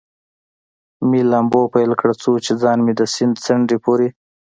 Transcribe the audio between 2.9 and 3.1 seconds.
د